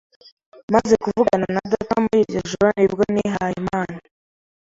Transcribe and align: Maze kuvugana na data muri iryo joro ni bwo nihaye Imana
Maze 0.73 0.93
kuvugana 1.03 1.45
na 1.55 1.61
data 1.71 1.95
muri 2.03 2.19
iryo 2.25 2.41
joro 2.49 2.69
ni 2.77 2.85
bwo 2.91 3.03
nihaye 3.13 3.55
Imana 3.63 3.97